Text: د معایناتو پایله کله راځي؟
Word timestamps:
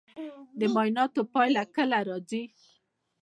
د 0.59 0.61
معایناتو 0.73 1.21
پایله 1.33 1.63
کله 1.75 1.99
راځي؟ 2.09 2.43